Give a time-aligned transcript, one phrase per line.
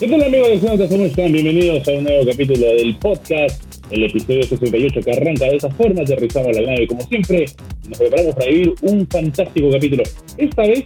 [0.00, 0.88] ¿Qué tal amigos de Sonata?
[0.88, 1.30] ¿Cómo están?
[1.30, 6.00] Bienvenidos a un nuevo capítulo del podcast, el episodio 68 que arranca de esa forma,
[6.00, 7.44] aterrizamos la nave como siempre
[7.86, 10.02] nos preparamos para vivir un fantástico capítulo.
[10.38, 10.84] Esta vez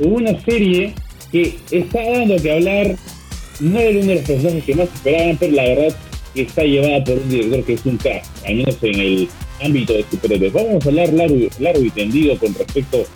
[0.00, 0.92] una serie
[1.30, 2.96] que está dando que hablar,
[3.60, 5.96] no era uno de los personajes que más esperaban, pero la verdad
[6.34, 9.28] que está llevada por un director que es un crack, al menos en el
[9.62, 10.52] ámbito de superhéroes.
[10.52, 13.06] Vamos a hablar largo, largo y tendido con respecto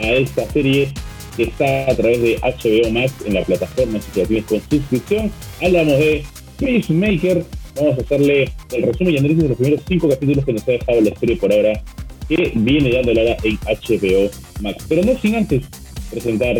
[0.00, 0.88] a esta serie
[1.38, 5.30] que está a través de HBO Max en la plataforma si tienes con suscripción.
[5.62, 6.24] Hablamos de
[6.58, 7.44] Peacemaker.
[7.76, 10.72] Vamos a hacerle el resumen y análisis de los primeros cinco capítulos que nos ha
[10.72, 11.80] dejado la serie por ahora,
[12.28, 14.30] que viene dando la en HBO
[14.60, 14.84] Max.
[14.88, 15.62] Pero no sin antes
[16.10, 16.56] presentar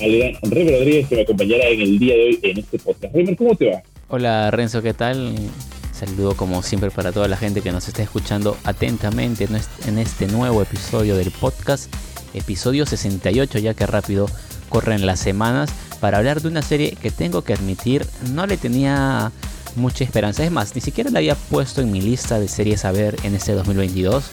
[0.00, 3.12] al gran Remer Rodríguez que me acompañará en el día de hoy en este podcast.
[3.12, 3.82] Remer, ¿cómo te va?
[4.06, 5.34] Hola Renzo, ¿qué tal?
[5.92, 9.48] Saludo como siempre para toda la gente que nos está escuchando atentamente
[9.86, 11.92] en este nuevo episodio del podcast
[12.34, 14.28] episodio 68, ya que rápido
[14.68, 15.70] corren las semanas,
[16.00, 19.30] para hablar de una serie que tengo que admitir no le tenía
[19.76, 20.44] mucha esperanza.
[20.44, 23.34] Es más, ni siquiera la había puesto en mi lista de series a ver en
[23.34, 24.24] este 2022,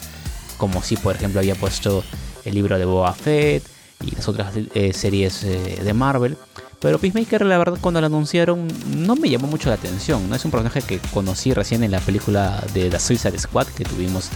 [0.58, 2.04] como si por ejemplo había puesto
[2.46, 3.64] el libro de Boba Fett
[4.06, 6.38] y las otras eh, series eh, de Marvel.
[6.80, 10.30] Pero Peacemaker, la verdad, cuando la anunciaron, no me llamó mucho la atención.
[10.30, 13.84] No es un personaje que conocí recién en la película de The Suicide Squad que
[13.84, 14.30] tuvimos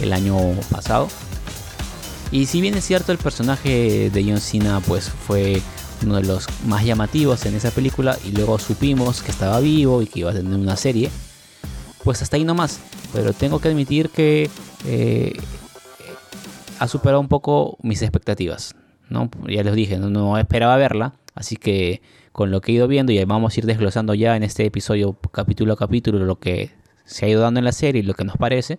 [0.00, 0.36] el año
[0.70, 1.08] pasado.
[2.32, 5.60] Y si bien es cierto el personaje de John Cena pues fue
[6.02, 10.06] uno de los más llamativos en esa película y luego supimos que estaba vivo y
[10.06, 11.10] que iba a tener una serie,
[12.02, 12.80] pues hasta ahí nomás.
[13.12, 14.48] Pero tengo que admitir que
[14.86, 15.34] eh,
[16.78, 18.74] ha superado un poco mis expectativas.
[19.10, 19.30] ¿no?
[19.46, 22.00] Ya les dije, no, esperaba verla, así que
[22.32, 25.18] con lo que he ido viendo y vamos a ir desglosando ya en este episodio
[25.32, 26.70] capítulo a capítulo lo que
[27.04, 28.78] se ha ido dando en la serie y lo que nos parece,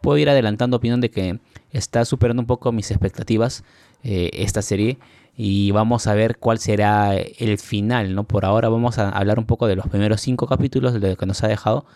[0.00, 1.38] puedo ir adelantando opinión de que
[1.72, 3.64] está superando un poco mis expectativas
[4.02, 4.98] eh, esta serie
[5.36, 8.24] y vamos a ver cuál será el final, ¿no?
[8.24, 11.26] Por ahora vamos a hablar un poco de los primeros cinco capítulos de lo que
[11.26, 11.86] nos ha dejado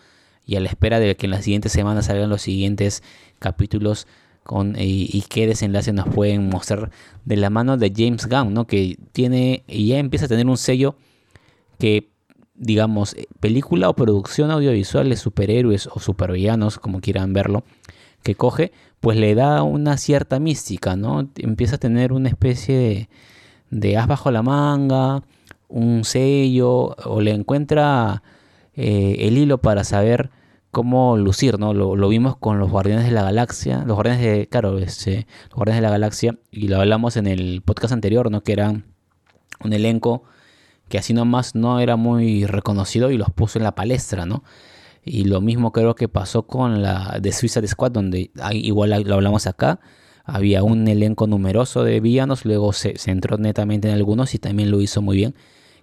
[0.45, 3.03] y a la espera de que en las siguientes semanas salgan los siguientes
[3.39, 4.07] capítulos
[4.43, 6.91] con, y, qué desenlace nos pueden mostrar
[7.25, 8.67] de la mano de James Gunn, ¿no?
[8.67, 10.95] Que tiene y ya empieza a tener un sello
[11.79, 12.09] que
[12.55, 17.63] digamos, película o producción audiovisual de superhéroes o supervillanos, como quieran verlo,
[18.25, 18.71] que coge,
[19.01, 21.29] pues le da una cierta mística, ¿no?
[21.37, 23.09] Empieza a tener una especie de,
[23.69, 25.21] de as bajo la manga,
[25.69, 28.23] un sello, o le encuentra
[28.73, 30.31] eh, el hilo para saber
[30.71, 31.75] cómo lucir, ¿no?
[31.75, 35.81] Lo, vimos con los Guardianes de la Galaxia, los Guardianes de, claro, este, los Guardianes
[35.81, 38.41] de la Galaxia, y lo hablamos en el podcast anterior, ¿no?
[38.41, 38.71] Que era
[39.63, 40.23] un elenco
[40.89, 44.43] que así nomás no era muy reconocido y los puso en la palestra, ¿no?
[45.05, 49.45] Y lo mismo creo que pasó con la de Suicide Squad, donde igual lo hablamos
[49.45, 49.79] acá.
[50.23, 54.81] Había un elenco numeroso de villanos, luego se centró netamente en algunos y también lo
[54.81, 55.35] hizo muy bien.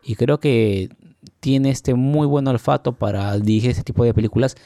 [0.02, 0.90] Y creo que
[1.38, 4.56] tiene este muy buen olfato para dirigir este tipo de películas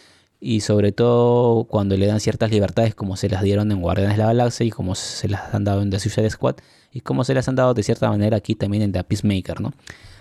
[0.41, 4.23] y sobre todo cuando le dan ciertas libertades como se las dieron en Guardianes de
[4.23, 6.57] la Galaxia y como se las han dado en The Suicide Squad
[6.93, 9.73] y como se las han dado de cierta manera aquí también en The Peacemaker, ¿no?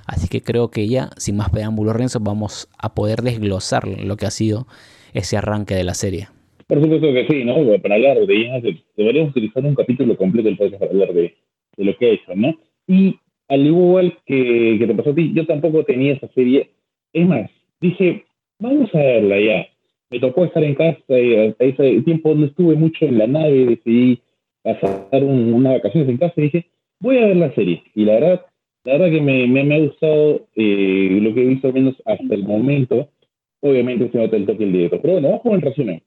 [0.05, 4.25] Así que creo que ya, sin más preámbulos, Renzo, vamos a poder desglosar lo que
[4.25, 4.67] ha sido
[5.13, 6.27] ese arranque de la serie.
[6.67, 7.55] Por supuesto que sí, ¿no?
[7.81, 8.61] Para hablar de ella,
[8.97, 11.35] deberíamos utilizar un capítulo completo del podcast para hablar de,
[11.77, 12.55] lo que ha hecho, ¿no?
[12.87, 16.71] Y al igual que, te pasó a ti, yo tampoco tenía esa serie.
[17.13, 17.49] Es más,
[17.81, 18.25] dije,
[18.59, 19.67] vamos a verla ya.
[20.09, 23.65] Me tocó estar en casa y a ese tiempo no estuve mucho en la nave,
[23.65, 24.19] decidí
[24.63, 26.65] pasar unas vacaciones en casa y dije,
[26.99, 27.83] voy a ver la serie.
[27.93, 28.45] Y la verdad,
[28.85, 32.43] la verdad que me, ha gustado eh, lo que he visto al menos hasta el
[32.43, 33.09] momento.
[33.61, 35.01] Obviamente se nota el toque el directo.
[35.01, 36.01] Pero bueno, vamos con el resumen.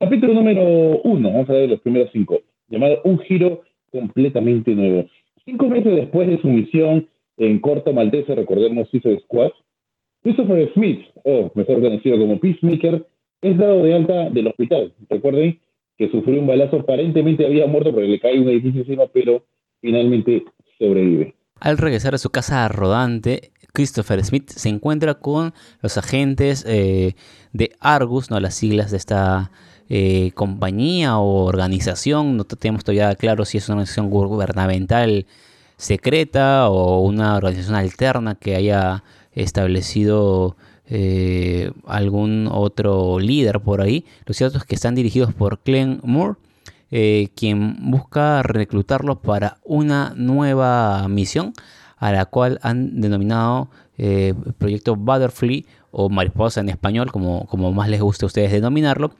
[0.00, 3.62] Capítulo número uno, vamos a ver los primeros cinco, llamado Un giro
[3.92, 5.06] completamente nuevo.
[5.44, 7.06] Cinco meses después de su misión
[7.36, 9.52] en Corto Maltese, recordemos hizo Squad,
[10.22, 13.06] Christopher Smith, o mejor conocido como Peacemaker,
[13.42, 14.92] es dado de alta del hospital.
[15.08, 15.60] Recuerden
[15.96, 19.44] que sufrió un balazo, aparentemente había muerto porque le cae un edificio encima, pero
[19.80, 20.42] finalmente
[20.78, 21.34] sobrevive.
[21.64, 27.16] Al regresar a su casa rodante, Christopher Smith se encuentra con los agentes eh,
[27.54, 29.50] de Argus, no las siglas de esta
[29.88, 32.36] eh, compañía o organización.
[32.36, 35.24] No tenemos todavía claro si es una organización gubernamental
[35.78, 39.02] secreta o una organización alterna que haya
[39.32, 40.58] establecido
[40.90, 44.04] eh, algún otro líder por ahí.
[44.26, 46.36] Lo cierto es que están dirigidos por Glenn Moore
[46.96, 51.52] eh, quien busca reclutarlo para una nueva misión
[51.96, 53.68] a la cual han denominado
[53.98, 59.10] eh, proyecto Butterfly o mariposa en español, como, como más les guste a ustedes denominarlo.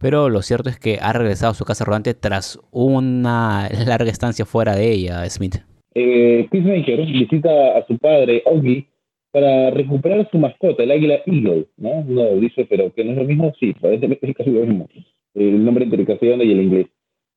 [0.00, 4.44] Pero lo cierto es que ha regresado a su casa rodante tras una larga estancia
[4.44, 5.58] fuera de ella, Smith.
[5.94, 8.88] Eh, Peacemaker visita a su padre, Augie,
[9.30, 12.02] para recuperar su mascota, el águila Eagle, ¿no?
[12.40, 14.88] Dice, pero que no es lo mismo, sí, aparentemente es casi lo mismo,
[15.36, 16.86] el nombre entre el castellano y el inglés.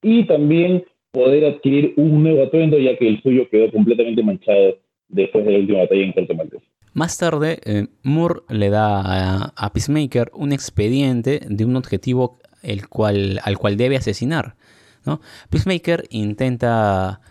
[0.08, 5.44] Y también poder adquirir un nuevo atuendo, ya que el suyo quedó completamente manchado después
[5.44, 6.62] de la última batalla en Puerto Maltés.
[6.94, 13.40] Más tarde, eh, Moore le da a, Peacemaker un expediente de un objetivo el cual,
[13.44, 14.56] al cual debe asesinar.
[15.08, 15.22] ¿no?
[15.50, 17.22] Peacemaker intenta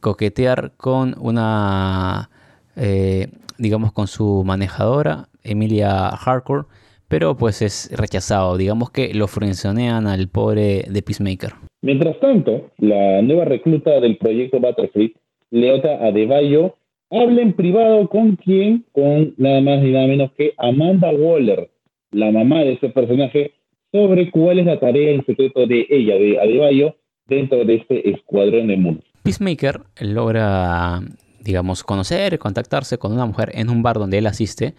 [0.00, 2.30] coquetear con una,
[2.76, 3.26] eh,
[3.58, 6.66] digamos, con su manejadora, Emilia Hardcore,
[7.08, 8.56] pero pues es rechazado.
[8.56, 11.69] Digamos que lo frenzonean al pobre de Peacemaker.
[11.82, 15.14] Mientras tanto, la nueva recluta del proyecto Butterfly,
[15.50, 16.76] Leota Adebayo,
[17.10, 21.70] habla en privado con quién, con nada más ni nada menos que Amanda Waller,
[22.12, 23.52] la mamá de ese personaje,
[23.92, 26.96] sobre cuál es la tarea en secreto de ella, de Adebayo,
[27.26, 29.02] dentro de este escuadrón de mundo.
[29.22, 31.00] Peacemaker logra,
[31.40, 34.74] digamos, conocer, contactarse con una mujer en un bar donde él asiste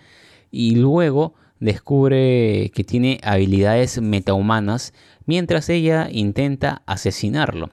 [0.51, 4.93] y luego descubre que tiene habilidades metahumanas
[5.25, 7.69] mientras ella intenta asesinarlo.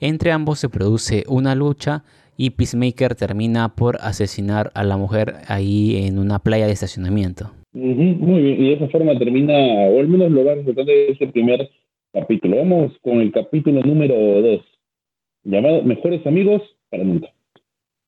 [0.00, 2.02] Entre ambos se produce una lucha
[2.36, 7.52] y Peacemaker termina por asesinar a la mujer ahí en una playa de estacionamiento.
[7.72, 11.26] muy bien, y de esa forma termina, o al menos lo va a de ese
[11.28, 11.70] primer
[12.12, 12.56] capítulo.
[12.56, 14.60] Vamos con el capítulo número 2,
[15.44, 17.28] llamado Mejores Amigos para Nunca.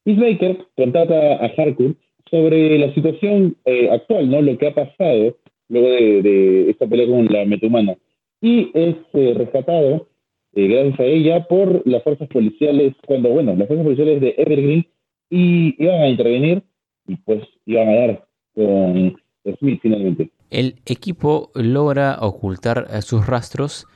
[0.04, 1.98] Peacemaker contrata a Harcourt
[2.30, 4.42] sobre la situación eh, actual, ¿no?
[4.42, 5.36] Lo que ha pasado
[5.68, 7.96] luego de, esta pelea con la metahumana.
[8.40, 10.08] Y es eh, rescatado
[10.54, 14.86] eh, gracias a ella por las fuerzas policiales, cuando, bueno, las fuerzas policiales de Evergreen
[15.30, 16.62] y iban a intervenir
[17.06, 19.20] y pues iban a dar con
[19.58, 20.30] Smith finalmente.
[20.50, 23.86] El equipo logra ocultar sus rastros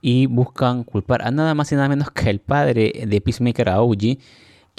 [0.00, 4.18] y buscan culpar a nada más y nada menos que el padre de Peacemaker, Aoji,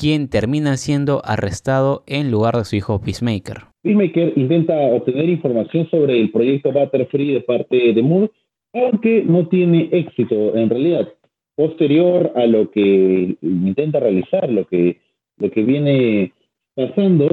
[0.01, 3.65] quien termina siendo arrestado en lugar de su hijo Peacemaker.
[3.83, 8.31] Peacemaker intenta obtener información sobre el proyecto Butterfree de parte de Moore,
[8.74, 11.07] aunque no tiene éxito en realidad.
[11.56, 14.98] Posterior a lo que intenta realizar, lo que,
[15.38, 16.33] lo que viene
[16.74, 17.30] pasando,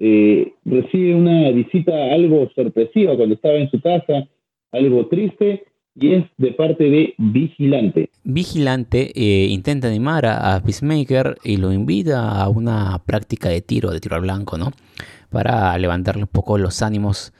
[0.00, 4.26] eh, recibe una visita algo sorpresiva cuando estaba en su casa,
[4.72, 5.65] algo triste,
[5.98, 8.10] y es de parte de Vigilante.
[8.22, 14.00] Vigilante eh, intenta animar a, Peacemaker y lo invita a una práctica de tiro, de
[14.00, 14.72] tiro al blanco, ¿no?
[15.30, 17.32] Para levantarle un poco los ánimos.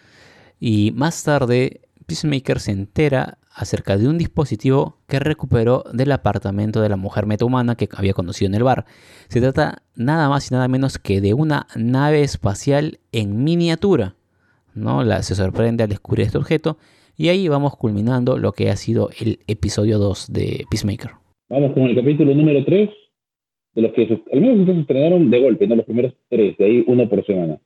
[0.59, 6.89] Y más tarde, Peacemaker se entera acerca de un dispositivo que recuperó del apartamento de
[6.89, 8.87] la mujer metahumana que había conocido en el bar.
[9.29, 14.15] Se trata nada más y nada menos que de una nave espacial en miniatura.
[14.75, 15.03] ¿no?
[15.05, 16.79] La, se sorprende al descubrir este objeto
[17.17, 21.13] y ahí vamos culminando lo que ha sido el episodio 2 de Peacemaker.
[21.49, 22.91] Vamos con el capítulo número 3,
[23.75, 26.85] de los que al menos se estrenaron de golpe, no los primeros tres, de ahí
[26.87, 27.59] uno por semana.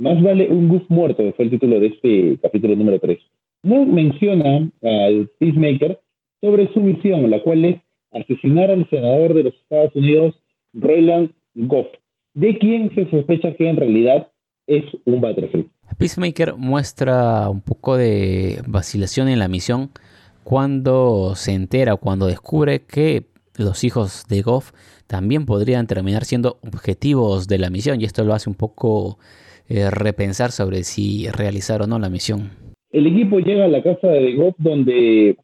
[0.00, 3.18] Más vale un goof muerto, fue el título de este capítulo número 3.
[3.64, 6.00] No menciona al Peacemaker
[6.40, 7.80] sobre su misión, la cual es
[8.12, 10.40] asesinar al senador de los Estados Unidos,
[10.72, 11.88] Roland Goff,
[12.34, 14.30] de quien se sospecha que en realidad
[14.68, 15.68] es un Battlefield.
[15.96, 19.90] Peacemaker muestra un poco de vacilación en la misión
[20.44, 23.24] cuando se entera, cuando descubre que
[23.56, 24.72] los hijos de Goff
[25.06, 29.18] también podrían terminar siendo objetivos de la misión y esto lo hace un poco
[29.68, 32.50] eh, repensar sobre si realizar o no la misión.
[32.90, 35.36] El equipo llega a la casa de Goff donde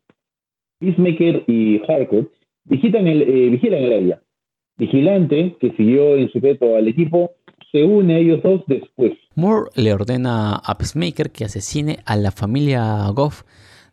[0.78, 2.30] Peacemaker y Harcourt
[2.64, 4.20] vigilan el, eh, área.
[4.76, 7.32] Vigilante, que siguió en secreto al equipo,
[7.74, 9.12] se une a ellos dos después.
[9.34, 13.42] Moore le ordena a Peacemaker que asesine a la familia Goff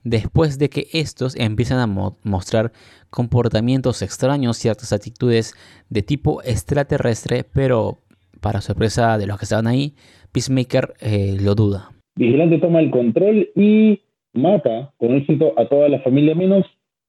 [0.04, 2.74] después de que estos empiezan a mostrar
[3.10, 5.56] comportamientos extraños, ciertas actitudes
[5.90, 7.98] de tipo extraterrestre, pero
[8.40, 9.96] para sorpresa de los que estaban ahí,
[10.32, 11.90] Peacemaker eh, lo duda.
[12.16, 14.00] Vigilante toma el control y
[14.34, 16.68] mata con éxito a toda la familia menos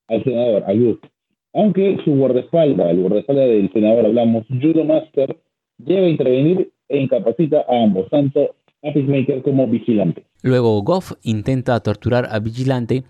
[0.09, 0.73] al senador, a
[1.53, 5.37] Aunque su guardaespaldas, el guardaespaldas del senador hablamos, Judo Master,
[5.87, 10.25] a intervenir e incapacita a ambos, tanto a Peacemaker como Vigilante.
[10.43, 13.05] Luego Goff intenta torturar a Vigilante,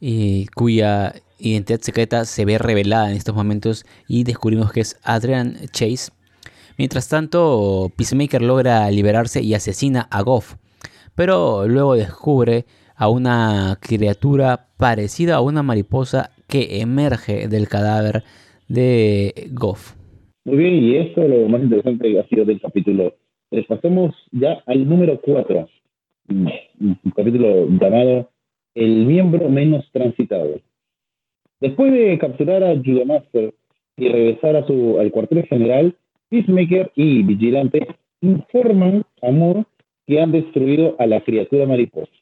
[0.00, 5.56] eh, cuya identidad secreta se ve revelada en estos momentos y descubrimos que es Adrian
[5.72, 6.12] Chase.
[6.78, 10.56] Mientras tanto, Peacemaker logra liberarse y asesina a Goff,
[11.14, 12.64] pero luego descubre
[12.96, 18.24] a una criatura parecida a una mariposa que emerge del cadáver
[18.68, 19.94] de Goff.
[20.44, 23.14] Muy bien, y esto lo más interesante ha sido del capítulo
[23.50, 23.64] 3.
[23.66, 25.68] Pasemos ya al número 4,
[26.30, 28.28] un capítulo llamado
[28.74, 30.60] El miembro menos transitado.
[31.60, 33.54] Después de capturar a Judomaster
[33.96, 35.94] y regresar a su, al cuartel general,
[36.28, 37.86] Peacemaker y Vigilante
[38.20, 39.64] informan Amor
[40.08, 42.21] que han destruido a la criatura mariposa.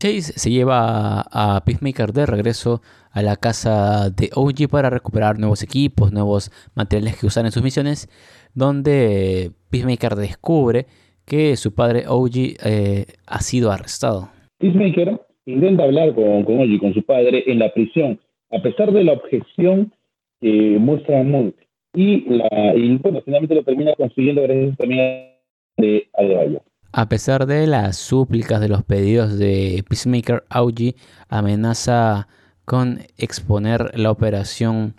[0.00, 2.80] Chase se lleva a Peacemaker de regreso
[3.12, 7.62] a la casa de OG para recuperar nuevos equipos, nuevos materiales que usar en sus
[7.62, 8.08] misiones,
[8.54, 10.86] donde Peacemaker descubre
[11.26, 14.30] que su padre OG eh, ha sido arrestado.
[14.58, 18.18] Peacemaker intenta hablar con, con OG, con su padre, en la prisión,
[18.50, 19.92] a pesar de la objeción
[20.40, 21.54] que muestra Moon.
[21.94, 25.30] Y, la, y bueno, finalmente lo termina consiguiendo gracias también
[25.76, 26.62] de Adebayo.
[26.92, 30.96] A pesar de las súplicas de los pedidos de Peacemaker, Augie
[31.28, 32.26] amenaza
[32.64, 34.94] con exponer la operación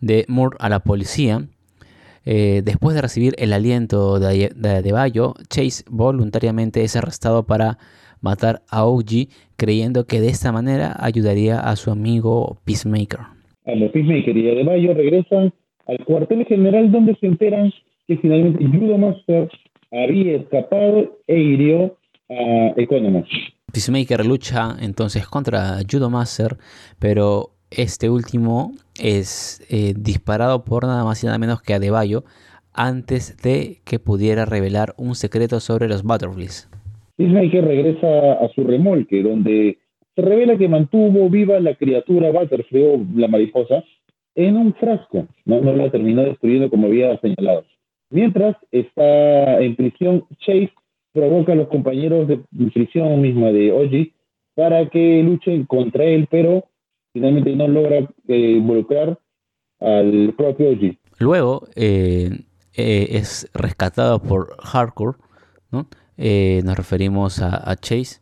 [0.00, 1.42] de Moore a la policía.
[2.24, 7.76] Eh, después de recibir el aliento de, de, Chase voluntariamente es arrestado para
[8.22, 13.20] matar a Augie, creyendo que de esta manera ayudaría a su amigo Peacemaker.
[13.20, 15.52] A Peacemaker y Adebayo regresan
[15.86, 17.70] al cuartel general donde se enteran
[18.06, 19.50] que finalmente Judo Master
[19.94, 21.96] había escapado e hirió
[22.28, 23.28] a Economos.
[23.72, 26.56] Peacemaker lucha entonces contra Judo Master,
[26.98, 32.24] pero este último es eh, disparado por nada más y nada menos que Adebayo
[32.72, 36.68] antes de que pudiera revelar un secreto sobre los Butterflies.
[37.16, 39.78] Peacemaker regresa a su remolque, donde
[40.14, 43.84] se revela que mantuvo viva la criatura Butterfly o la mariposa
[44.34, 45.26] en un frasco.
[45.44, 47.64] No, no la terminó destruyendo como había señalado.
[48.10, 50.72] Mientras está en prisión, Chase
[51.12, 52.40] provoca a los compañeros de
[52.72, 54.12] prisión misma de Oji
[54.54, 56.64] para que luchen contra él, pero
[57.12, 59.18] finalmente no logra eh, involucrar
[59.80, 60.98] al propio Oji.
[61.18, 62.30] Luego eh,
[62.74, 65.18] eh, es rescatado por Hardcore,
[65.70, 65.88] ¿no?
[66.16, 68.20] nos referimos a Chase.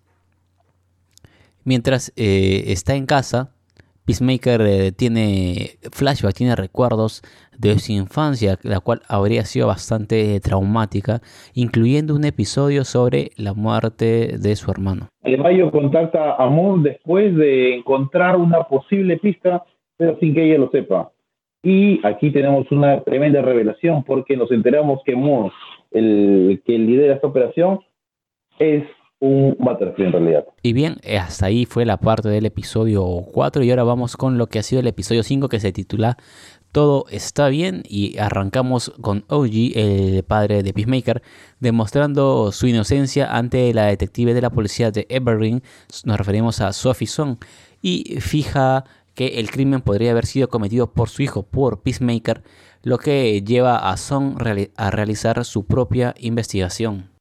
[1.65, 3.55] Mientras está en casa,
[4.04, 7.23] Peacemaker eh, tiene flashback, tiene recuerdos
[7.59, 11.21] de su infancia, la cual habría sido bastante traumática,
[11.54, 15.09] incluyendo un episodio sobre la muerte de su hermano.
[15.38, 19.64] Mayo contacta a Moon después de encontrar una posible pista,
[19.97, 21.12] pero sin que ella lo sepa.
[21.62, 25.52] Y aquí tenemos una tremenda revelación porque nos enteramos que Moon,
[25.92, 27.80] el que lidera esta operación,
[28.59, 28.85] es
[29.23, 30.45] un Butterfly en realidad.
[30.62, 34.49] Y bien, hasta ahí fue la parte del episodio 4 y ahora vamos con lo
[34.49, 36.17] que ha sido el episodio 5 que se titula
[36.73, 41.23] Todo está bien y arrancamos con OG, el padre de Peacemaker,
[41.61, 45.62] demostrando su inocencia ante la detective de la policía de Evergreen,
[46.05, 47.37] nos referimos a Sophie Song,
[47.81, 52.43] y fija que el crimen podría haber sido cometido por su hijo, por Peacemaker,
[52.83, 54.37] lo que lleva a Song
[54.76, 57.12] a realizar su propia investigación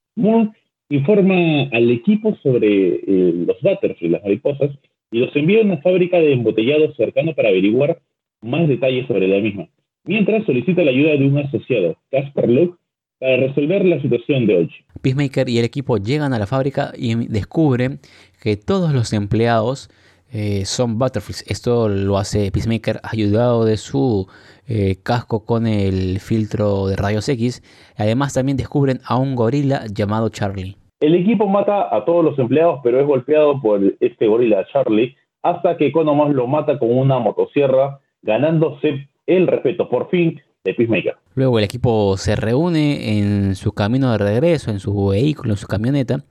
[0.92, 3.58] informa al equipo sobre eh, los
[4.02, 4.72] y las mariposas,
[5.12, 8.00] y los envía a una fábrica de embotellados cercano para averiguar
[8.42, 9.68] más detalles sobre la misma.
[10.04, 12.78] Mientras solicita la ayuda de un asociado, Casper Luke,
[13.20, 14.72] para resolver la situación de hoy.
[15.02, 18.00] Peacemaker y el equipo llegan a la fábrica y descubren
[18.42, 19.90] que todos los empleados
[20.32, 21.44] eh, son Butterflies.
[21.48, 24.28] Esto lo hace Peacemaker ayudado de su
[24.68, 27.62] eh, casco con el filtro de rayos X.
[27.96, 30.81] Además también descubren a un gorila llamado Charlie.
[31.02, 35.76] El equipo mata a todos los empleados, pero es golpeado por este gorila Charlie, hasta
[35.76, 41.16] que Economos lo mata con una motosierra, ganándose el respeto, por fin, de Peacemaker.
[41.34, 45.66] Luego el equipo se reúne en su camino de regreso, en su vehículo, en su
[45.66, 46.24] camioneta,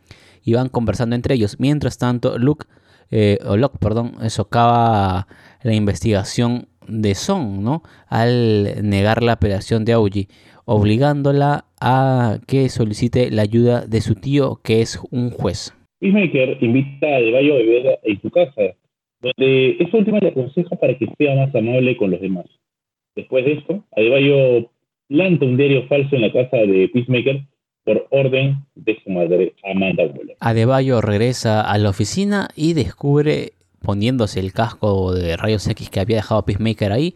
[0.44, 1.56] y van conversando entre ellos.
[1.58, 2.66] Mientras tanto, Luke,
[3.10, 5.26] eh, o Locke, perdón, socava
[5.64, 7.82] la investigación de Son, ¿no?
[8.06, 10.28] Al negar la operación de Augie
[10.64, 15.74] obligándola a que solicite la ayuda de su tío, que es un juez.
[16.00, 18.74] Peacemaker invita a Adebayo a beber en su casa,
[19.20, 22.46] donde esa última le aconseja para que sea más amable con los demás.
[23.14, 24.70] Después de esto, Adebayo
[25.08, 27.42] planta un diario falso en la casa de Peacemaker
[27.84, 30.36] por orden de su madre, Amanda Waller.
[30.40, 36.16] Adebayo regresa a la oficina y descubre, poniéndose el casco de rayos X que había
[36.16, 37.14] dejado Peacemaker ahí,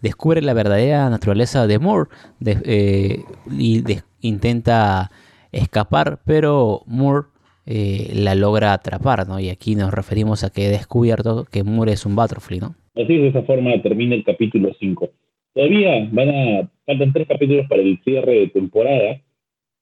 [0.00, 2.10] descubre la verdadera naturaleza de Moore
[2.44, 3.82] eh, y
[4.20, 5.10] intenta
[5.52, 7.28] escapar, pero Moore
[7.66, 9.38] eh, la logra atrapar, ¿no?
[9.40, 12.74] Y aquí nos referimos a que he descubierto que Moore es un Butterfly, ¿no?
[12.94, 15.10] Así es, de esa forma termina el capítulo 5.
[15.54, 19.20] Todavía van a, faltan tres capítulos para el cierre de temporada,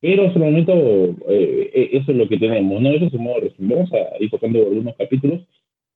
[0.01, 0.73] pero hasta el momento
[1.29, 2.91] eh, eso es lo que tenemos, ¿no?
[2.91, 3.71] Eso es un modo resumen.
[3.77, 5.43] Vamos a ir tocando algunos capítulos,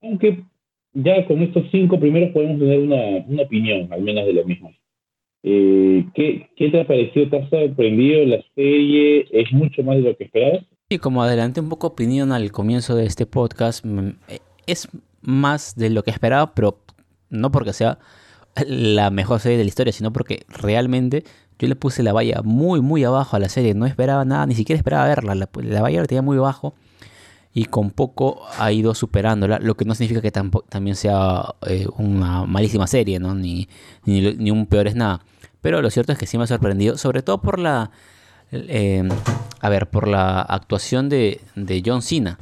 [0.03, 0.45] aunque
[0.92, 4.73] ya con estos cinco primeros podemos tener una, opinión, al menos de lo mismo.
[5.42, 7.28] Eh, ¿qué, te ha parecido?
[7.28, 8.25] ¿Te has sorprendido?
[8.26, 10.64] ¿La serie es mucho más de lo que esperabas?
[10.90, 14.11] Sí, como adelanté un poco opinión al comienzo de este podcast, mm,
[14.66, 14.88] es
[15.23, 16.78] más de lo que esperaba, pero
[17.30, 17.99] no porque sea
[18.66, 21.23] la mejor serie de la historia, sino porque realmente
[21.59, 23.75] yo le puse la valla muy, muy abajo a la serie.
[23.75, 25.35] No esperaba nada, ni siquiera esperaba verla.
[25.35, 26.75] La, la valla la tenía muy abajo
[27.52, 32.47] y con poco ha ido superándola, lo que no significa que también sea eh, una
[32.47, 33.35] malísima serie, ¿no?
[33.35, 33.69] Ni,
[34.04, 35.21] ni, un peor es nada.
[35.61, 37.90] Pero lo cierto es que sí me ha sorprendido, sobre todo por la,
[38.52, 39.07] eh,
[39.61, 42.38] a ver, por la actuación de, de John Cena,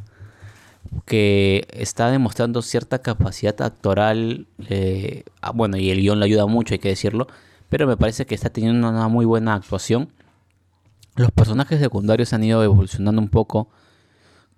[1.06, 6.74] que está demostrando cierta capacidad actoral, eh, ah, bueno, y el guion le ayuda mucho,
[6.74, 7.28] hay que decirlo,
[7.70, 10.10] pero me parece que está teniendo una muy buena actuación.
[11.16, 13.68] Los personajes secundarios han ido evolucionando un poco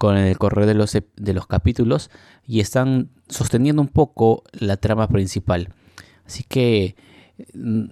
[0.00, 2.10] con el correr de los, de los capítulos
[2.46, 5.74] y están sosteniendo un poco la trama principal.
[6.26, 6.96] Así que
[7.52, 7.84] mm,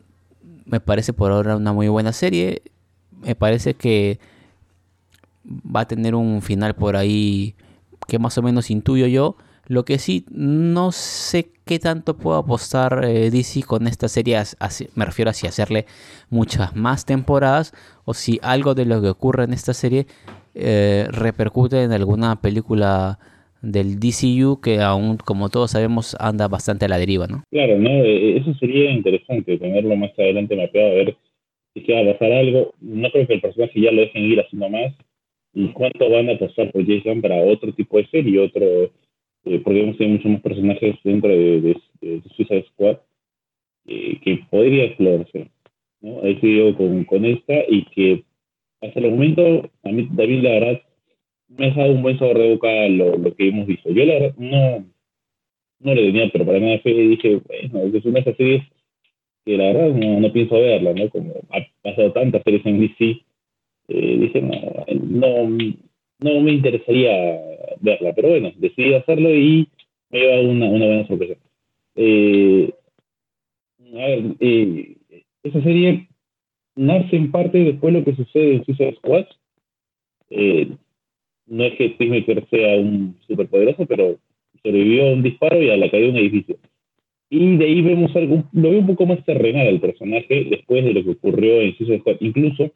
[0.64, 2.62] me parece por ahora una muy buena serie.
[3.20, 4.18] Me parece que
[5.44, 7.54] va a tener un final por ahí
[8.06, 9.36] que más o menos intuyo yo.
[9.66, 14.42] Lo que sí, no sé qué tanto puedo apostar eh, DC con esta serie.
[14.94, 15.84] me refiero a si hacerle
[16.30, 17.74] muchas más temporadas
[18.06, 20.06] o si algo de lo que ocurre en esta serie
[20.58, 23.18] eh, repercute en alguna película
[23.62, 27.44] del DCU que aún, como todos sabemos, anda bastante a la deriva, ¿no?
[27.50, 27.90] Claro, ¿no?
[27.90, 31.16] Eh, eso sería interesante, tenerlo más adelante mapeado, a ver
[31.74, 32.74] si se va a pasar algo.
[32.80, 34.94] No creo que el personaje ya lo dejen ir haciendo más.
[35.54, 38.40] ¿Y cuánto van a pasar por Jason para otro tipo de serie?
[38.40, 38.64] Otro,
[39.44, 42.98] eh, porque hemos tenido muchos más personajes dentro de, de, Suicide Squad
[43.86, 45.48] que podría explorarse.
[46.00, 46.20] ¿no?
[46.22, 48.24] Ahí sigo con, con esta y que
[48.80, 50.82] hasta el momento, a mí David, la verdad,
[51.48, 53.90] me ha dejado un buen sabor de boca lo, lo que hemos visto.
[53.90, 54.84] Yo, la verdad, no,
[55.80, 58.62] no le tenía, pero para nada fe dije, bueno, es una de esas series
[59.44, 61.08] que la verdad no, no pienso verla, ¿no?
[61.08, 63.20] Como ha pasado tantas series en DC,
[63.88, 65.74] eh, dije, no, no,
[66.20, 67.40] no me interesaría
[67.80, 69.68] verla, pero bueno, decidí hacerlo y
[70.10, 71.40] me lleva una, una buena sorpresa.
[71.96, 72.72] Eh,
[73.94, 74.96] a ver, eh,
[75.42, 76.07] esa serie
[76.78, 79.26] nace en parte después lo que sucede en Suicide Squad.
[80.30, 80.68] Eh,
[81.46, 84.18] no es que Peacemaker sea un superpoderoso, pero
[84.62, 86.56] sobrevivió a un disparo y a la caída de un edificio.
[87.30, 90.94] Y de ahí vemos algo, lo veo un poco más terrenal al personaje después de
[90.94, 92.16] lo que ocurrió en Suicide Squad.
[92.20, 92.70] Incluso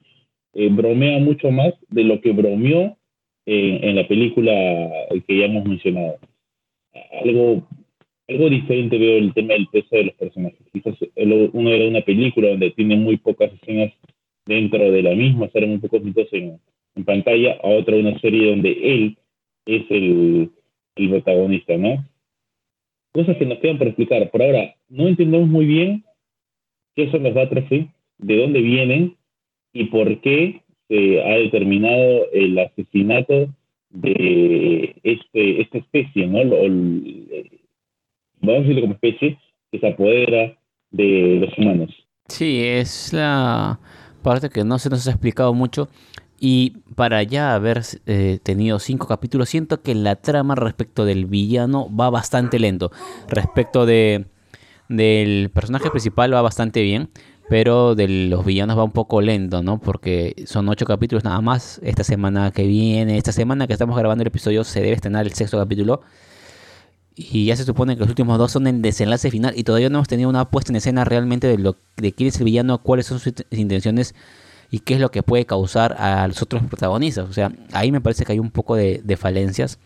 [0.54, 2.96] eh, bromea mucho más de lo que bromeó
[3.44, 4.52] en la película
[5.26, 6.16] que ya hemos mencionado.
[7.24, 7.66] Algo
[8.28, 10.60] algo diferente veo el tema del peso de los personajes.
[10.72, 10.94] Quizás
[11.52, 13.92] uno era una película donde tiene muy pocas escenas
[14.46, 16.58] dentro de la misma, salen muy pocos minutos en,
[17.04, 19.16] pantalla, a otra una serie donde él
[19.66, 20.50] es el,
[20.94, 22.06] protagonista, ¿no?
[23.12, 24.30] Cosas que nos quedan por explicar.
[24.30, 26.04] Por ahora, no entendemos muy bien
[26.94, 29.16] qué son los Battlefield, de dónde vienen
[29.72, 33.48] y por qué se ha determinado el asesinato
[33.90, 36.40] de este, esta especie, ¿no?
[38.42, 39.38] Vamos a decirlo como especie,
[39.70, 40.56] que se apodera
[40.90, 41.90] de los humanos.
[42.28, 43.78] Sí, es la
[44.22, 45.88] parte que no se nos ha explicado mucho.
[46.38, 51.88] Y para ya haber eh, tenido cinco capítulos, siento que la trama respecto del villano
[51.94, 52.90] va bastante lento.
[53.28, 54.26] Respecto de,
[54.88, 57.10] del personaje principal va bastante bien,
[57.48, 59.78] pero de los villanos va un poco lento, ¿no?
[59.78, 61.80] Porque son ocho capítulos nada más.
[61.84, 65.32] Esta semana que viene, esta semana que estamos grabando el episodio, se debe estrenar el
[65.34, 66.00] sexto capítulo.
[67.14, 69.98] Y ya se supone que los últimos dos son el desenlace final y todavía no
[69.98, 73.06] hemos tenido una puesta en escena realmente de, lo, de quién es el villano, cuáles
[73.06, 74.14] son sus intenciones
[74.70, 77.28] y qué es lo que puede causar a los otros protagonistas.
[77.28, 79.78] O sea, ahí me parece que hay un poco de, falencias.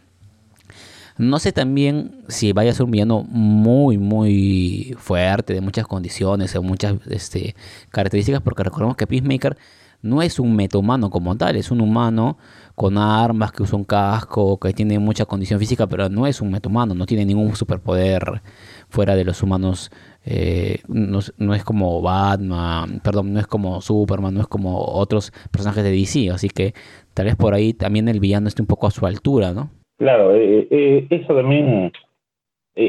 [1.18, 6.54] No sé también si vaya a ser un villano muy, muy fuerte, de muchas condiciones
[6.54, 7.56] o muchas este,
[7.90, 9.56] características, porque recordemos que Peacemaker
[10.02, 12.38] no es un metahumano como tal, es un humano
[12.74, 16.50] con armas, que usa un casco, que tiene mucha condición física, pero no es un
[16.50, 18.42] metahumano, no tiene ningún superpoder
[18.88, 19.90] fuera de los humanos.
[20.24, 25.84] Eh, no, es como Batman, perdón, no es como Superman, no es como otros personajes
[25.84, 26.74] de DC, así que
[27.14, 29.70] tal vez por ahí también el villano esté un poco a su altura, ¿no?
[29.98, 31.92] Claro, eh, eh, eso también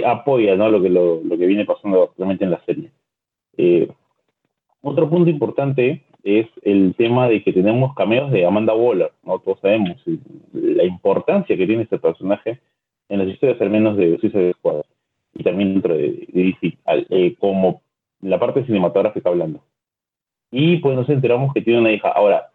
[0.05, 0.69] apoya ¿no?
[0.69, 2.91] lo, que, lo, que viene pasando realmente en la serie.
[4.81, 9.39] otro punto importante es el tema de que tenemos cameos de Amanda Waller, ¿no?
[9.39, 9.95] Todos sabemos
[10.51, 12.59] la importancia que tiene este personaje
[13.07, 14.81] en las historias al menos de Suicide Squad
[15.35, 16.77] y también dentro de, DC,
[17.09, 17.81] eh, como
[18.21, 19.61] la parte cinematográfica hablando.
[20.51, 22.09] Y pues nos enteramos que tiene una hija.
[22.09, 22.49] Ahora,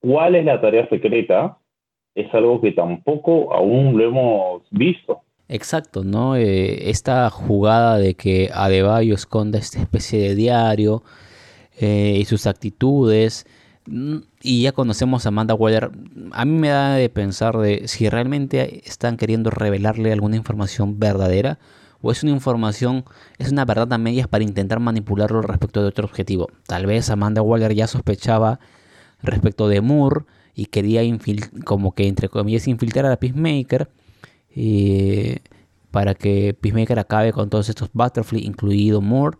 [0.00, 1.58] ¿cuál es la tarea secreta?
[2.14, 5.20] Es algo que tampoco aún lo hemos visto.
[5.48, 6.36] Exacto, ¿no?
[6.36, 11.02] Eh, esta jugada de que Adebayo esconda esta especie de diario,
[11.80, 13.46] eh, y sus actitudes.
[14.42, 15.90] Y ya conocemos a Amanda Waller.
[16.32, 21.58] A mí me da de pensar de si realmente están queriendo revelarle alguna información verdadera
[22.00, 23.04] o es una información,
[23.38, 26.48] es una verdad a medias para intentar manipularlo respecto de otro objetivo.
[26.66, 28.60] Tal vez Amanda Waller ya sospechaba
[29.22, 31.02] respecto de Moore y quería
[31.64, 33.90] como que entre comillas infiltrar a Peacemaker
[34.54, 35.40] eh,
[35.90, 39.38] para que Peacemaker acabe con todos estos Butterfly, incluido Moore,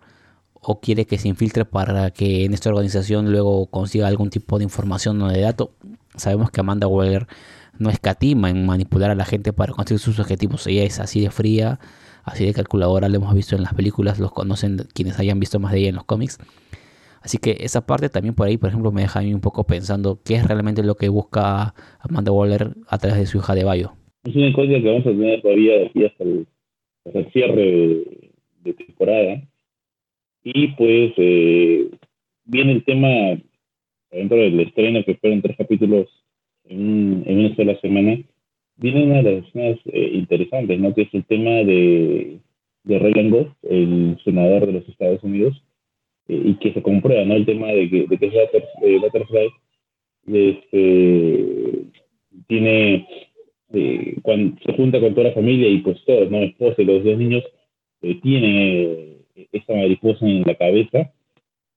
[0.71, 4.65] o quiere que se infiltre para que en esta organización luego consiga algún tipo de
[4.65, 5.71] información o de dato.
[6.15, 7.27] Sabemos que Amanda Waller
[7.79, 10.67] no escatima en manipular a la gente para conseguir sus objetivos.
[10.67, 11.79] Ella es así de fría,
[12.23, 15.73] así de calculadora, lo hemos visto en las películas, los conocen quienes hayan visto más
[15.73, 16.37] de ella en los cómics.
[17.23, 19.65] Así que esa parte también por ahí, por ejemplo, me deja a mí un poco
[19.65, 23.65] pensando qué es realmente lo que busca Amanda Waller a través de su hija de
[23.65, 23.93] Bayo.
[24.25, 26.47] Es una cosa que vamos a tener todavía aquí hasta el,
[27.33, 28.05] cierre
[28.65, 29.49] de, temporada.
[30.51, 31.91] Y pues eh,
[32.47, 33.09] viene el tema
[34.11, 36.09] dentro del estreno que fueron tres capítulos
[36.65, 38.19] en, una sola semana,
[38.77, 40.95] viene una de las escenas eh, interesantes, ¿no?
[40.95, 42.39] Que es el tema de,
[42.85, 45.63] de Raylan Goff, el senador de los Estados Unidos,
[46.29, 47.35] eh, y que se comprueba, ¿no?
[47.35, 49.51] El tema de que, de que eh, Butterfly
[50.29, 51.85] este,
[52.47, 53.07] tiene,
[54.23, 56.39] cuando se junta con toda la familia y pues todos, ¿no?
[56.39, 57.45] Esposa y los dos niños
[58.23, 59.18] tienen
[59.53, 61.12] esta mariposa en la cabeza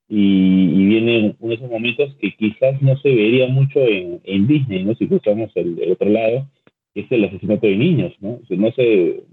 [0.07, 4.47] y, y viene uno de esos momentos que quizás no se vería mucho en, en
[4.47, 4.93] Disney, ¿no?
[4.95, 6.49] Si cruzamos el, otro lado,
[6.95, 8.39] es el asesinato de niños, ¿no?
[8.49, 9.23] no se,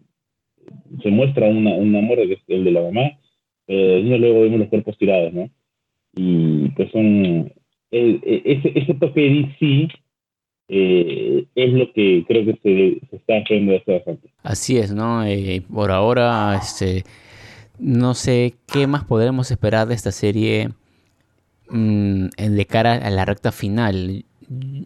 [1.02, 3.10] se muestra una, un amor que es el de la mamá,
[3.66, 5.50] pero luego vemos los cuerpos tirados, ¿no?
[6.14, 7.52] Y pues son...
[7.90, 9.88] ese, ese toque de DC
[10.68, 14.28] eh, es lo que creo que se, se está haciendo hace bastante.
[14.42, 15.24] Así es, ¿no?
[15.24, 17.04] Eh, por ahora, este
[17.78, 20.72] no sé qué más podremos esperar de esta serie
[21.70, 24.24] mm, de cara a la recta final.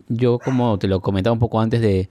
[0.08, 2.10] Yo, como te lo comentaba un poco antes de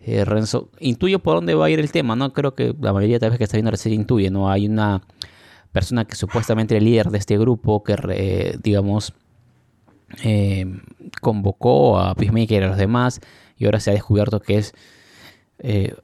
[0.00, 2.32] eh, Renzo, intuyo por dónde va a ir el tema, ¿no?
[2.32, 4.50] Creo que la mayoría de las veces que está viendo la serie intuye, ¿no?
[4.50, 5.02] Hay una
[5.72, 9.12] persona que supuestamente es el líder de este grupo que, digamos,
[10.22, 10.66] eh,
[11.20, 13.20] convocó a Peacemaker y a los demás
[13.56, 14.74] y ahora se ha descubierto que es
[15.60, 15.94] eh,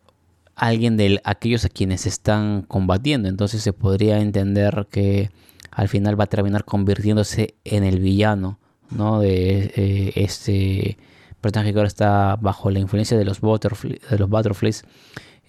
[0.56, 3.28] alguien de aquellos a quienes están combatiendo.
[3.28, 5.30] Entonces se podría entender que
[5.70, 8.58] al final va a terminar convirtiéndose en el villano,
[8.90, 9.20] ¿no?
[9.20, 10.96] De eh, este
[11.40, 14.84] personaje que ahora está bajo la influencia de los, Butterflies.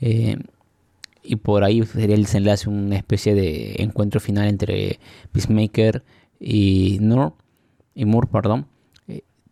[0.02, 0.38] Eh,
[1.24, 5.00] y por ahí sería el desenlace, una especie de encuentro final entre
[5.32, 6.04] Peacemaker
[6.40, 7.00] y
[7.96, 8.68] y Moore, perdón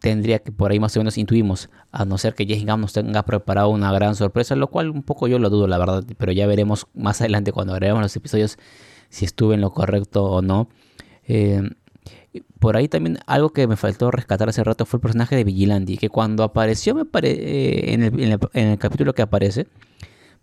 [0.06, 3.24] tendría que por ahí más o menos intuimos, a no ser que Gunn nos tenga
[3.24, 6.46] preparado una gran sorpresa, lo cual un poco yo lo dudo, la verdad, pero ya
[6.46, 8.60] veremos más adelante cuando veremos los episodios
[9.10, 10.70] si estuve en lo correcto o no.
[11.28, 11.72] Eh,
[12.60, 15.98] por ahí también algo que me faltó rescatar hace rato fue el personaje de Vigilante,
[15.98, 18.04] que cuando apareció me eh, en,
[18.54, 19.65] el, capítulo que aparece,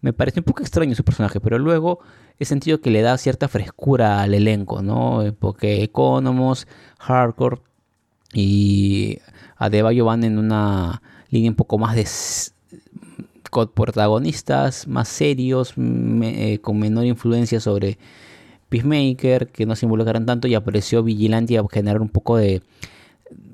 [0.01, 2.01] me pareció un poco extraño su personaje, pero luego
[2.41, 5.23] he sentido que le da cierta frescura al elenco, ¿no?
[5.39, 6.67] Porque Economos,
[6.99, 7.61] Hardcore
[8.33, 9.19] y
[9.63, 12.05] Adebayo van en una línea un poco más de
[13.75, 17.97] protagonistas más serios, eh, con menor influencia sobre
[18.71, 22.61] Peacemaker, que no se involucraron tanto y apareció Vigilante a generar un poco de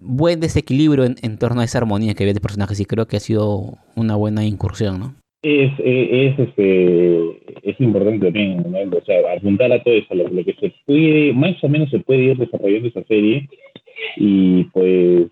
[0.01, 3.21] buen desequilibrio en, torno a esa armonía que había de personajes y creo que ha
[3.21, 5.15] sido una buena incursión, ¿no?
[5.43, 7.19] Es, es, este,
[7.63, 11.69] es importante también, o sea, apuntar a todo eso, lo, que se puede, más o
[11.69, 13.49] menos se puede ir desarrollando esa serie
[14.17, 15.29] y pues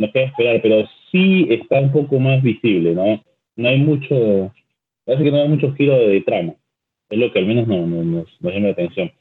[0.00, 3.22] no queda esperar, pero sí está un poco más visible, ¿no?
[3.56, 4.50] No hay mucho,
[5.04, 6.54] parece que no hay mucho giro de trama,
[7.10, 9.12] es lo que al menos no, nos, llama la atención.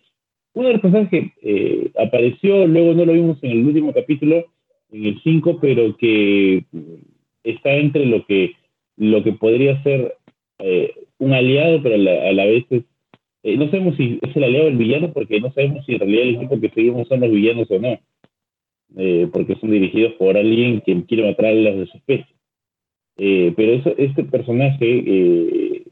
[0.53, 4.45] Uno de los personajes que eh, apareció, luego no lo vimos en el último capítulo,
[4.91, 6.63] en el 5, pero que
[7.43, 8.53] está entre lo que,
[8.95, 10.15] lo que podría ser
[10.59, 12.83] eh, un aliado, pero a la, vez es,
[13.57, 16.35] no sabemos si es el aliado del villano, porque no sabemos si en realidad el
[16.35, 17.99] equipo que seguimos son los villanos o no.
[18.97, 22.35] Eh, porque son dirigidos por alguien que quiere matar a los de su especie.
[23.17, 25.83] Eh, pero eso, este personaje eh,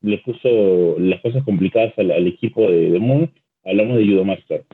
[0.00, 3.30] le puso las cosas complicadas al, equipo de, de, Moon.
[3.64, 4.64] Hablamos de Judo Master.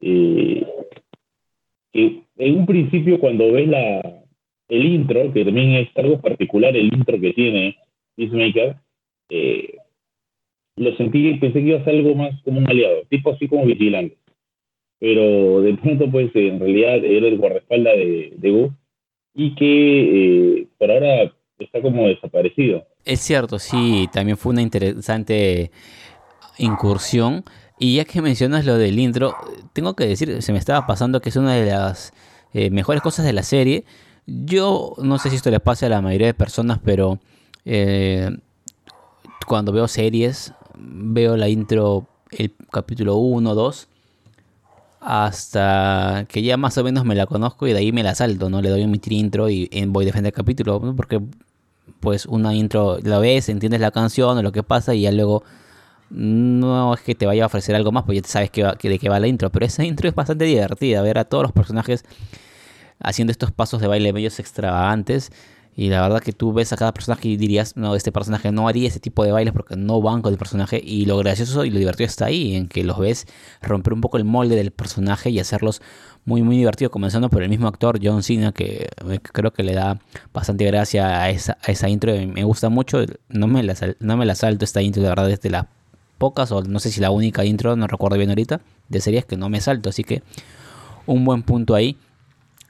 [0.00, 0.66] en
[2.58, 4.00] un principio, cuando ves la,
[4.68, 7.76] el intro, que también es algo particular el intro que tiene
[8.16, 8.76] Peacemaker,
[10.76, 13.46] lo sentí y pensé que iba a ser algo más como un aliado, tipo así
[13.46, 14.16] como vigilante
[15.02, 18.70] pero de pronto pues en realidad era el guardaespaldas de, de
[19.34, 22.86] y que eh, por ahora está como desaparecido.
[23.04, 25.72] Es cierto, sí, también fue una interesante
[26.56, 27.42] incursión.
[27.80, 29.34] Y ya que mencionas lo del intro,
[29.72, 32.12] tengo que decir, se me estaba pasando que es una de las
[32.54, 33.82] eh, mejores cosas de la serie.
[34.26, 37.18] Yo no sé si esto le pasa a la mayoría de personas, pero
[37.64, 38.30] eh,
[39.48, 43.88] cuando veo series veo la intro, el capítulo 1, 2,
[45.04, 48.48] hasta que ya más o menos me la conozco y de ahí me la salto,
[48.48, 48.62] ¿no?
[48.62, 51.20] Le doy un intro y voy a defender el capítulo, porque
[51.98, 55.42] pues una intro la ves, entiendes la canción o lo que pasa y ya luego
[56.10, 59.08] no es que te vaya a ofrecer algo más, pues ya sabes que de qué
[59.08, 62.04] va la intro, pero esa intro es bastante divertida, ver a todos los personajes
[63.00, 65.32] haciendo estos pasos de baile medios extravagantes
[65.74, 68.68] y la verdad que tú ves a cada personaje y dirías, no, este personaje no
[68.68, 70.80] haría ese tipo de bailes porque no van con el personaje.
[70.84, 73.26] Y lo gracioso y lo divertido está ahí, en que los ves
[73.62, 75.80] romper un poco el molde del personaje y hacerlos
[76.26, 76.92] muy, muy divertidos.
[76.92, 78.88] Comenzando por el mismo actor, John Cena, que
[79.22, 79.98] creo que le da
[80.34, 82.12] bastante gracia a esa, a esa intro.
[82.26, 83.02] Me gusta mucho.
[83.30, 85.66] No me, la, no me la salto esta intro, de verdad, desde las
[86.18, 89.38] pocas, o no sé si la única intro, no recuerdo bien ahorita, de series que
[89.38, 89.88] no me salto.
[89.88, 90.22] Así que
[91.06, 91.96] un buen punto ahí.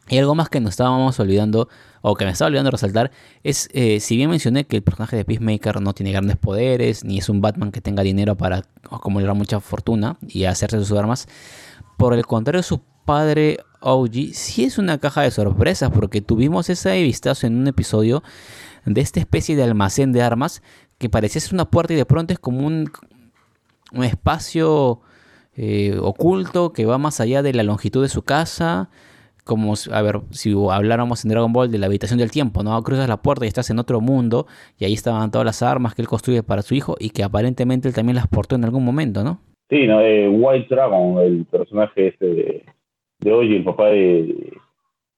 [0.09, 1.69] Y algo más que nos estábamos olvidando,
[2.01, 3.13] o que me estaba olvidando resaltar,
[3.45, 7.19] es, eh, si bien mencioné que el personaje de Peacemaker no tiene grandes poderes, ni
[7.19, 11.29] es un Batman que tenga dinero para acumular mucha fortuna y hacerse sus armas,
[11.97, 17.01] por el contrario, su padre OG sí es una caja de sorpresas, porque tuvimos ese
[17.03, 18.23] vistazo en un episodio
[18.85, 20.63] de esta especie de almacén de armas
[20.99, 22.91] que parecía ser una puerta y de pronto es como un,
[23.93, 25.01] un espacio
[25.55, 28.89] eh, oculto que va más allá de la longitud de su casa
[29.45, 32.81] como, a ver, si habláramos en Dragon Ball de la habitación del tiempo, ¿no?
[32.83, 34.47] Cruzas la puerta y estás en otro mundo
[34.79, 37.89] y ahí estaban todas las armas que él construye para su hijo y que aparentemente
[37.89, 39.41] él también las portó en algún momento, ¿no?
[39.69, 42.65] Sí, no, eh, White Dragon, el personaje este de,
[43.21, 44.53] de hoy, el papá de,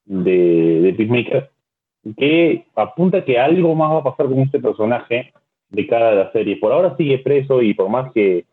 [0.04, 1.50] de, de Peacemaker,
[2.16, 5.32] que apunta que algo más va a pasar con este personaje
[5.70, 6.56] de cada la serie.
[6.56, 8.44] Por ahora sigue preso y por más que,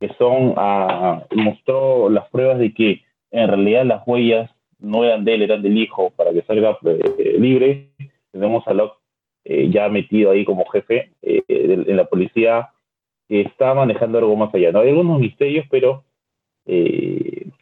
[0.00, 5.34] que son, ah, mostró las pruebas de que en realidad las huellas no eran de
[5.34, 7.90] él, eran del hijo, para que salga eh, libre.
[8.32, 8.98] Tenemos a Locke
[9.44, 12.70] eh, ya metido ahí como jefe eh, en la policía,
[13.28, 14.72] que está manejando algo más allá.
[14.72, 14.80] ¿no?
[14.80, 16.04] Hay algunos misterios, pero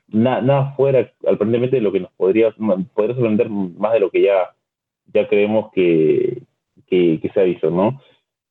[0.08, 2.54] nada fuera, aparentemente, de lo que nos podría,
[2.94, 4.54] podría sorprender más de lo que ya,
[5.12, 6.42] ya creemos que,
[6.86, 8.00] que, se ha visto, ¿no?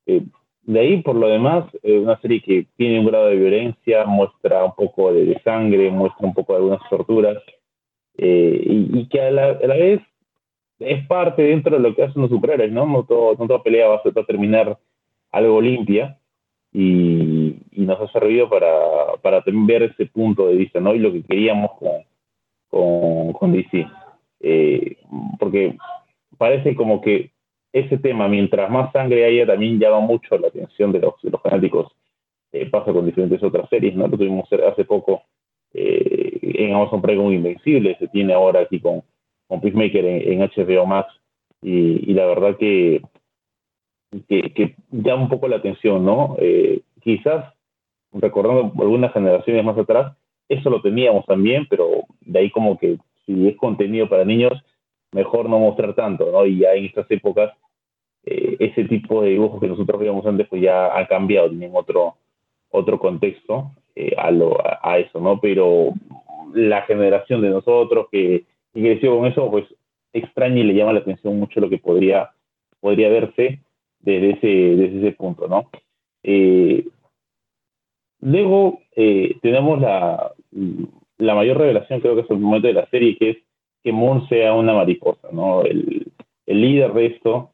[0.06, 4.76] de ahí, por lo demás, una serie que tiene un grado de violencia, muestra un
[4.76, 7.38] poco de sangre, muestra un poco de algunas torturas,
[8.18, 10.02] eh, y, que a la, vez
[10.80, 12.86] es parte dentro de lo que hacen los superhéroes, ¿no?
[12.86, 14.78] No, todo, toda pelea va a, terminar
[15.32, 16.20] algo limpia
[16.72, 20.94] y, nos ha servido para, para ver ese punto de vista, ¿no?
[20.94, 21.72] Y lo que queríamos
[22.70, 23.88] con, con, DC.
[24.40, 24.98] Eh,
[25.40, 25.76] porque
[26.38, 27.32] parece como que
[27.72, 31.92] ese tema, mientras más sangre haya, también llama mucho la atención de los, de fanáticos.
[32.52, 34.08] Eh, pasa con diferentes otras series, ¿no?
[34.08, 35.24] Lo tuvimos hace poco
[36.44, 39.04] en Amazon Prime Invencible, se tiene ahora aquí con,
[39.48, 41.14] con Peacemaker en, HBO Max,
[41.62, 43.02] y, la verdad que,
[44.28, 46.36] que, llama un poco la atención, ¿no?
[46.40, 47.54] Eh, quizás,
[48.12, 50.14] recordando algunas generaciones más atrás,
[50.50, 54.54] eso lo teníamos también, pero de ahí como que si es contenido para niños,
[55.14, 56.46] mejor no mostrar tanto, ¿no?
[56.46, 57.54] Y ya en estas épocas,
[58.26, 62.16] eh, ese tipo de dibujos que nosotros veíamos antes, pues ya ha cambiado, tienen otro,
[62.72, 65.40] otro contexto eh, a, lo, a, eso, ¿no?
[65.40, 65.94] Pero
[66.54, 69.66] la generación de nosotros que, creció con eso, pues
[70.14, 72.32] extraña y le llama la atención mucho lo que podría,
[72.80, 73.60] podría verse
[74.00, 75.70] desde ese, desde ese punto, ¿no?
[76.24, 76.86] Eh,
[78.22, 80.32] luego eh, tenemos la,
[81.18, 83.38] la mayor revelación, creo que es el momento de la serie, que es
[83.84, 85.64] que Moon sea una mariposa, ¿no?
[85.64, 86.12] El,
[86.46, 87.52] el líder de esto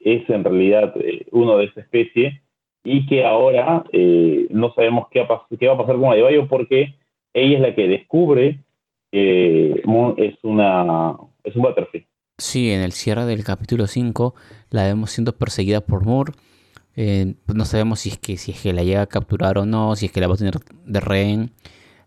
[0.00, 0.94] es en realidad
[1.32, 2.42] uno de esa especie
[2.84, 5.26] y que ahora eh, no sabemos qué
[5.58, 6.94] qué va, a pasar con Adebayo porque
[7.34, 8.60] ella es la que descubre
[9.12, 12.06] que Moon es, una, es un Butterfly.
[12.38, 14.34] Sí, en el cierre del capítulo 5
[14.70, 16.32] la vemos siendo perseguida por Moore.
[16.96, 19.94] Eh, no sabemos si es, que, si es que la llega a capturar o no,
[19.96, 21.50] si es que la va a tener de rehén,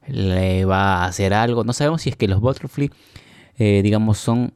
[0.08, 1.64] le va a hacer algo.
[1.64, 2.90] No sabemos si es que los Butterfly,
[3.58, 4.54] eh, digamos, son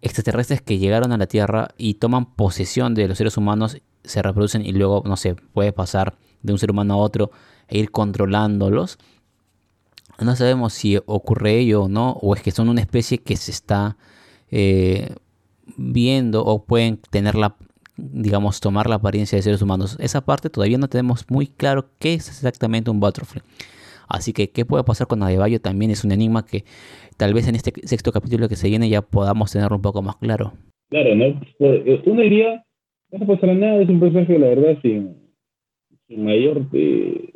[0.00, 4.64] extraterrestres que llegaron a la Tierra y toman posesión de los seres humanos se reproducen
[4.64, 7.30] y luego, no sé, puede pasar de un ser humano a otro
[7.68, 8.98] e ir controlándolos.
[10.20, 13.50] No sabemos si ocurre ello o no, o es que son una especie que se
[13.50, 13.96] está
[14.50, 15.08] eh,
[15.76, 17.56] viendo o pueden tener la,
[17.96, 19.96] digamos, tomar la apariencia de seres humanos.
[20.00, 23.42] Esa parte todavía no tenemos muy claro qué es exactamente un butterfly.
[24.08, 26.64] Así que qué puede pasar con Adebayo también es un enigma que
[27.16, 30.16] tal vez en este sexto capítulo que se viene ya podamos tenerlo un poco más
[30.16, 30.52] claro.
[30.90, 31.40] Claro, ¿no?
[31.58, 32.62] Pues, uno diría
[33.12, 35.16] no pasa nada, es un personaje, la verdad, sin,
[36.08, 37.30] mayor eh,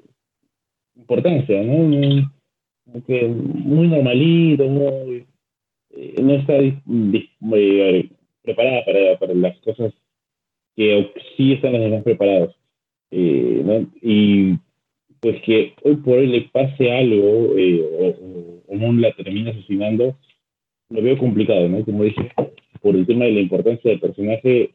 [0.96, 2.30] importancia, ¿no?
[3.08, 5.26] Muy, muy normalito, muy,
[5.90, 8.10] eh, no está eh,
[8.42, 9.92] preparada para, para, las cosas
[10.74, 12.54] que sí están las demás preparados.
[13.10, 14.54] Eh, y
[15.20, 20.16] pues que hoy por hoy le pase algo o, o, no la termina asesinando,
[20.90, 21.84] lo veo complicado, ¿no?
[21.84, 22.30] Como dije,
[22.82, 24.70] por el tema de la importancia del personaje,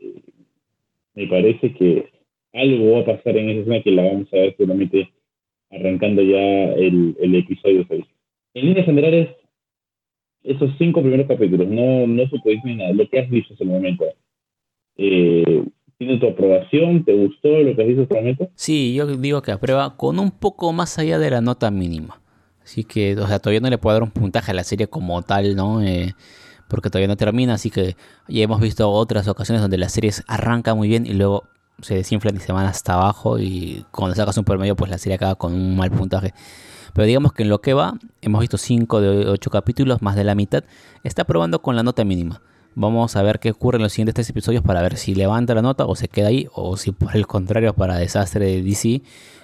[1.16, 2.06] me parece que
[2.54, 5.10] algo va a pasar en esa escena que la vamos a ver seguramente
[5.72, 8.06] arrancando ya el, el episodio 6.
[8.54, 9.30] En líneas generales,
[10.44, 12.24] esos cinco primeros capítulos, no, no
[12.64, 14.06] ni nada, lo que has visto hasta el momento.
[14.98, 15.64] Eh,
[15.98, 17.06] ¿Tiene tu aprobación?
[17.06, 18.50] ¿Te gustó lo que has visto hasta el momento?
[18.56, 22.22] Sí, yo digo que aprueba con un poco más allá de la nota mínima.
[22.64, 25.22] Así que, o sea, todavía no le puedo dar un puntaje a la serie como
[25.22, 25.82] tal, ¿no?
[25.84, 26.14] Eh,
[26.70, 27.96] porque todavía no termina, así que
[28.28, 31.44] ya hemos visto otras ocasiones donde las series arrancan muy bien y luego
[31.82, 35.16] se desinflan y se van hasta abajo y cuando sacas un promedio pues la serie
[35.16, 36.34] acaba con un mal puntaje.
[36.94, 40.24] Pero digamos que en lo que va, hemos visto 5 de 8 capítulos, más de
[40.24, 40.64] la mitad,
[41.04, 42.42] está probando con la nota mínima.
[42.74, 45.62] Vamos a ver qué ocurre en los siguientes tres episodios para ver si levanta la
[45.62, 49.02] nota o se queda ahí, o si por el contrario, para desastre de DC,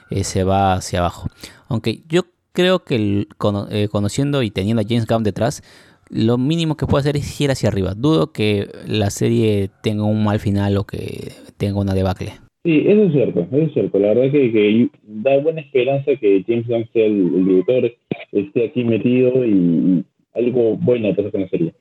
[0.10, 1.28] eh, se va hacia abajo.
[1.67, 2.23] Aunque yo
[2.54, 3.28] creo que
[3.69, 5.62] eh, conociendo y teniendo a James Gunn detrás,
[6.09, 7.93] lo mínimo que puede hacer es ir hacia arriba.
[7.95, 12.33] Dudo que la serie tenga un mal final o que tenga una debacle.
[12.63, 13.99] Sí, eso es cierto, eso es cierto.
[13.99, 17.91] La verdad que, da buena esperanza que James Gunn sea el, director,
[18.33, 21.73] esté aquí metido y algo bueno pasa con la serie.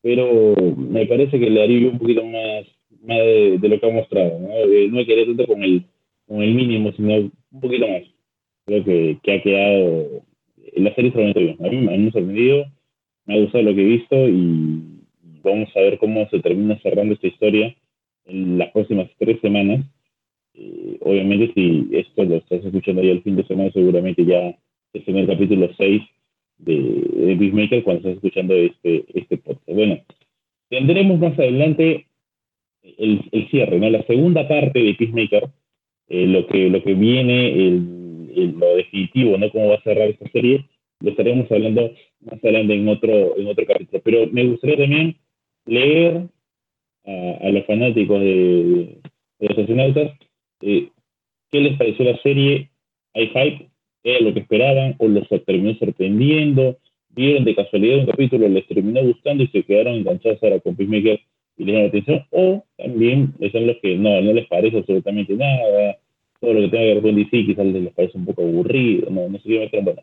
[0.00, 2.66] Pero me parece que le haría un poquito más,
[3.02, 4.38] más de, lo que ha mostrado.
[4.38, 5.84] No, eh, no querer tanto con el,
[6.26, 8.02] con el mínimo, sino un poquito más.
[8.66, 10.22] Creo que, que ha quedado...
[10.74, 11.56] La serie bien.
[11.60, 12.64] A mí, me ha sorprendido,
[13.26, 14.82] me ha gustado lo que he visto y
[15.42, 17.74] vamos a ver cómo se termina cerrando esta historia
[18.26, 19.84] en las próximas tres semanas
[20.54, 24.54] eh, obviamente, si esto lo estás escuchando ya el fin de semana, seguramente ya
[24.92, 26.02] es en el capítulo 6
[26.58, 29.66] de, de Peacemaker cuando estás escuchando este, este podcast.
[29.66, 30.00] Bueno,
[30.68, 32.06] tendremos más adelante
[32.82, 33.88] el, el cierre, ¿no?
[33.88, 35.48] La segunda parte de Peacemaker,
[36.08, 39.50] eh, lo, que, lo que viene, el, lo definitivo, ¿no?
[39.50, 40.66] Cómo va a cerrar esta serie,
[41.00, 41.92] lo estaremos hablando
[42.24, 44.02] más adelante en otro, en otro capítulo.
[44.04, 45.16] Pero me gustaría también
[45.66, 46.28] leer
[47.04, 48.98] a, a los fanáticos de,
[49.38, 50.12] de los astronautas
[50.62, 50.88] eh,
[51.50, 52.70] ¿Qué les pareció la serie?
[53.12, 53.68] ¿Hay hype?
[54.04, 54.94] ¿Era lo que esperaban?
[54.98, 56.78] ¿O los terminó sorprendiendo?
[57.10, 61.20] ¿Vieron de casualidad un capítulo, les terminó gustando y se quedaron enganchados ahora con Peacemaker
[61.58, 62.24] y les dio la atención?
[62.30, 65.98] ¿O también son los que no, no les parece absolutamente nada?
[66.40, 69.28] Todo lo que tenga que ver con DC quizás les parece un poco aburrido, no,
[69.28, 70.02] no sé qué me bueno.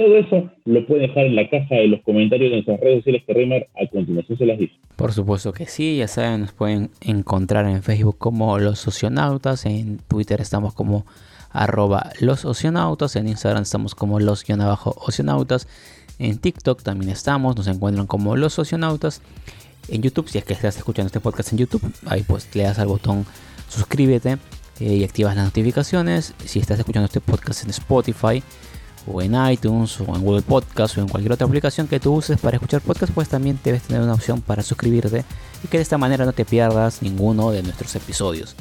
[0.00, 3.22] Todo eso lo pueden dejar en la caja de los comentarios de nuestras redes sociales
[3.26, 4.72] que Remar a continuación se las dice.
[4.96, 9.98] Por supuesto que sí, ya saben, nos pueden encontrar en Facebook como Los Oceanautas, en
[10.08, 11.04] Twitter estamos como
[11.50, 14.42] arroba los oceanautas, en Instagram estamos como los
[14.84, 15.68] oceanautas,
[16.18, 19.20] en TikTok también estamos, nos encuentran como los oceanautas,
[19.90, 22.78] en YouTube, si es que estás escuchando este podcast en YouTube, ahí pues le das
[22.78, 23.26] al botón
[23.68, 24.38] suscríbete
[24.80, 28.42] eh, y activas las notificaciones, si estás escuchando este podcast en Spotify,
[29.06, 32.38] o en iTunes o en Google Podcast o en cualquier otra aplicación que tú uses
[32.38, 35.24] para escuchar podcast, pues también debes tener una opción para suscribirte
[35.64, 38.56] y que de esta manera no te pierdas ninguno de nuestros episodios.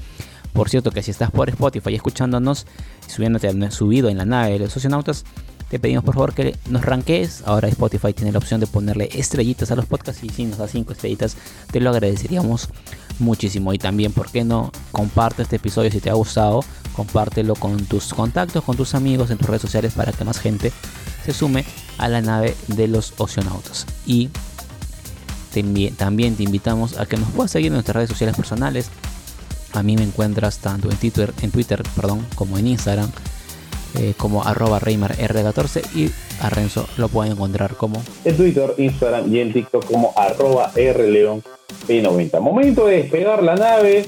[0.53, 2.65] Por cierto que si estás por Spotify escuchándonos,
[3.07, 5.23] subiéndote subido en la nave de los socionautas,
[5.69, 7.43] te pedimos por favor que nos ranques.
[7.45, 10.67] Ahora Spotify tiene la opción de ponerle estrellitas a los podcasts y si nos da
[10.67, 11.37] 5 estrellitas,
[11.71, 12.69] te lo agradeceríamos
[13.19, 13.71] muchísimo.
[13.73, 14.71] Y también, ¿por qué no?
[14.91, 16.61] Comparte este episodio si te ha gustado.
[16.99, 20.73] Compártelo con tus contactos, con tus amigos en tus redes sociales para que más gente
[21.23, 21.63] se sume
[21.97, 23.85] a la nave de los oceanautas.
[24.05, 24.29] Y
[25.95, 28.89] también te invitamos a que nos puedas seguir en nuestras redes sociales personales.
[29.71, 33.09] A mí me encuentras tanto en Twitter, en Twitter perdón, como en Instagram
[33.97, 39.39] eh, como arroba R14 y a Renzo lo pueden encontrar como en Twitter, Instagram y
[39.39, 41.43] en TikTok como arroba Rleón
[41.87, 42.41] P90.
[42.41, 44.05] Momento de despegar la nave.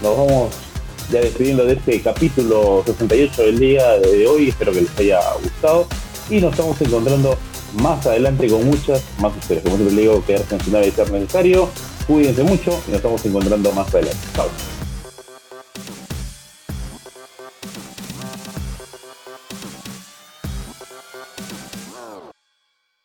[0.00, 0.69] Nos vamos
[1.10, 4.48] ya despidiendo de este capítulo 68 del día de hoy.
[4.48, 5.86] Espero que les haya gustado.
[6.28, 7.36] Y nos estamos encontrando
[7.74, 9.64] más adelante con muchas más historias.
[9.64, 11.68] Como siempre les digo, quedarse en nave de ser necesario.
[12.06, 14.18] Cuídense mucho y nos estamos encontrando más adelante.
[14.34, 14.79] Chao.